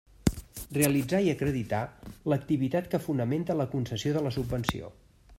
[0.75, 1.81] Realitzar, i acreditar,
[2.33, 4.91] l'activitat que fonamenta la concessió de la subvenció.